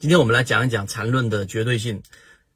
[0.00, 2.02] 今天我们来讲一讲缠论的绝对性。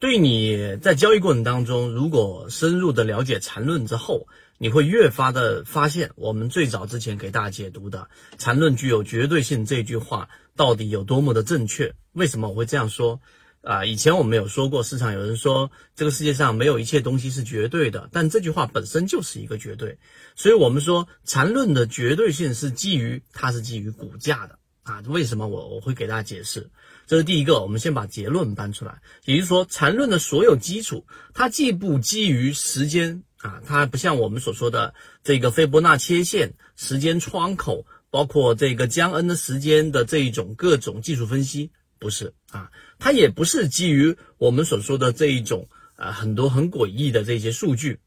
[0.00, 4.26] 对你在交易过程当中，如果深入的了解缠论之后，
[4.58, 11.94] 你会越发的发现，我们最早之前给大家解读的“缠论具有绝对性”这句话到底有多么的正确。
[12.10, 13.20] 为什么我会这样说？
[13.62, 19.96] 啊，以前我们有说过，市场有人说这个世界上没有一切东西是绝对的，但这句话本身就是一个绝对。
[20.34, 24.58] 所以我们说缠论的绝对性是基于它是基于股价的。
[24.88, 26.70] 啊，为什么我我会给大家解释？
[27.06, 48.00] 这是第一个，我们先把结论搬出来，也就是说，缠论的所有基础，它既不基于时间啊，它不像我们所说的这个斐波那切线、时间窗口，包括这个江恩的时间的这一种各种技术分析，不是啊，它也不是基于我们所说的这一种啊很多很诡异的这些数据，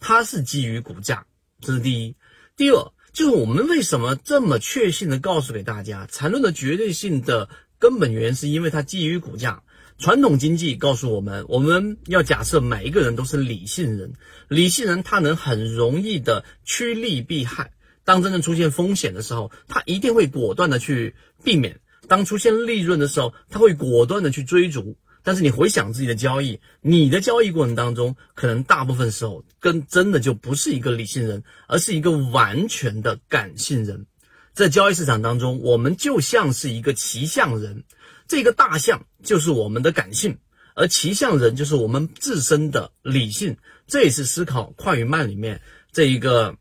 [0.00, 1.26] 它是基于股价，
[1.62, 2.14] 这是第一，
[2.56, 2.92] 第二。
[3.16, 7.48] 就是我们为什么这么确信的告诉给大家，缠论的绝对性的
[7.78, 9.62] 根本原因，是因为它基于股价。
[9.96, 14.12] 传统经济告诉我们，我们要假设每一个人都是理性人，
[14.48, 17.72] 理性人他能很容易的趋利避害。
[18.04, 21.76] 当真正出现风险的时候，他一定会果断的去避免；
[22.08, 24.98] 当出现利润的时候，他会果断的去追逐。
[25.26, 34.06] 但是你回想自己的交易，你的交易过程当中，可能大部分时候跟真的就不是一个理性人，而是一个完全的感性人。
[34.52, 37.82] 在交易市场当中，我们就像是一个骑象人，
[38.28, 40.38] 这个大象就是我们的感性，
[40.76, 43.56] 而骑象人就是我们自身的理性。
[43.88, 46.54] 这也是思考快与慢里面这一个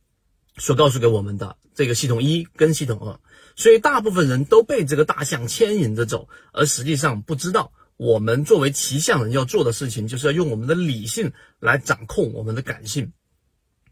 [0.57, 3.19] 所告诉给我们的这个系统一跟系统二。
[3.55, 7.71] 所以大部分人都被这个大象牵引着走，而实际上不知道。
[7.97, 13.13] 我们作为骑象人要做的事情，就是要用我们的理性来掌控我们的感性。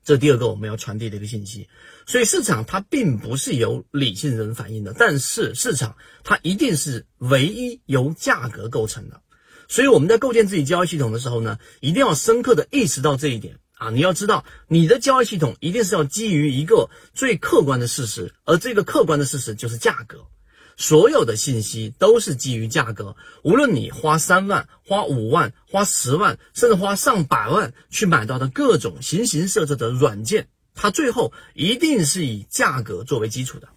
[0.03, 1.69] 这第二个我们要传递的一个信息。
[2.05, 9.21] 所以市场它并不是由理性人反映的，但是市场它一定是唯一由价格构成的。
[9.69, 13.89] 所以我们在构建自己交易系统的时候呢，一定要深刻的意识到这一点啊！
[13.89, 20.27] 你要知道，你的交易系统一定是要基于一个最客观的事实，而这个客观的事实就是价格。
[20.75, 33.69] 所有的信息都是基于价格，无论你花三万、花五万、花十万，甚至花上百万去买到的各种形形色色的软件，它最后一定是以价格作为基础的。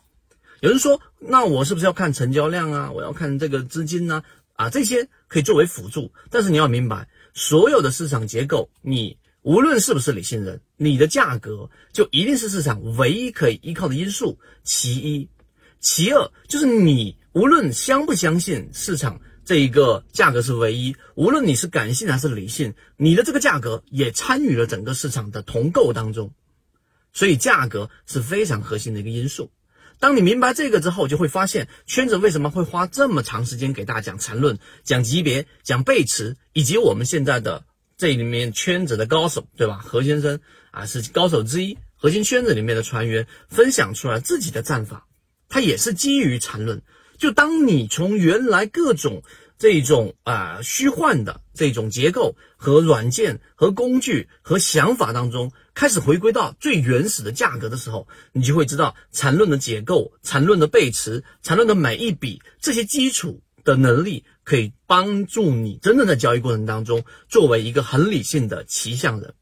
[0.61, 2.91] 有人说，那我是不是要看成交量啊？
[2.91, 4.23] 我要看这个资金呢？
[4.55, 14.39] 啊，这些可以作为辅助，但是你要明白，所有的市场结构，你无论是不是理性人，你的价格就一定是市场唯一可以依靠的因素。
[14.65, 15.29] 其一。
[15.89, 26.33] 其二就是你无论相不相信市场这一个价格是唯一，无论你是感性还是理性，你的这个价格也参与了整个市场的同构当中，
[27.13, 29.53] 所以价格是非常核心的一个因素。
[30.01, 37.65] 当你明白这个之后，就会发现圈子为什么会花这么长时间给大家讲缠论、讲级别、讲背驰，以及我们现在的
[37.97, 39.79] 这里面圈子的高手，对吧？
[39.79, 40.41] 何先生
[40.73, 45.07] 啊是高手之一，核心圈子里面的船员分享出来自己的战法。
[45.49, 46.83] 它也是基于缠论，
[47.19, 49.23] 就当你从原来各种
[49.59, 69.33] 这种啊虚幻的这种结构和软件和工具和想法当中，开始回归到最原始的价格的时候，你就会知道缠论的结构、缠论的背驰、缠论的每一笔这些基础的能力，可以帮助你真正在交易过程当中，作为一个很理性的骑象人。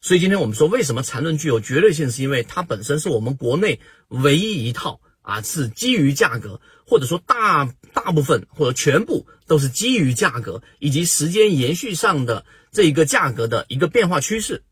[0.00, 5.00] 所以今天我们说，为什么缠论具有绝对性，是因为它本身是我们国内唯一一套。
[5.24, 7.64] 啊，是基于价格，或者说大
[7.94, 14.62] 大部分或者全部都是基于价格以及时间延续上的这一个价格的一个变化趋势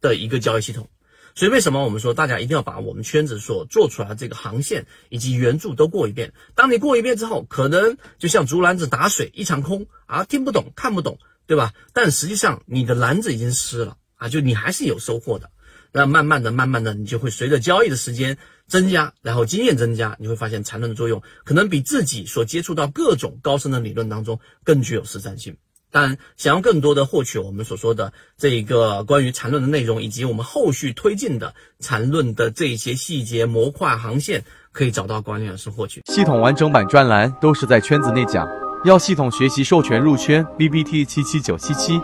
[0.00, 0.88] 的一个交易系统。
[1.34, 6.32] 所以为什么我们说大家一定要把我们圈子所做出来的这个航线以及原著都过一遍？
[6.54, 11.74] 当你过一遍之后，可能就像竹篮子打水一场空啊，听不懂看不懂，对吧？
[11.92, 15.50] 但实际上你的篮子已经湿了啊，就你还是有收获的。
[15.96, 18.36] 那慢慢的、慢慢的，你就会随着交易的时间
[18.68, 25.56] 增加，然后经验增加，你会发现缠论的作用可能比自己所接触到各种高深的理论当中更具有实战性。
[25.90, 36.02] 当然，想要更多的获取我们所说的这一个关于缠论的内容，以及我们后续推进的缠论的这一些细节模块航线，可以找到管理老师获取。
[36.12, 38.46] 系统完整版专栏都是在圈子内讲，
[38.84, 41.98] 要系统学习授权入圈，B B T 七七九七七。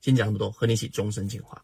[0.00, 1.60] 先讲这么多，和你一起终身进化。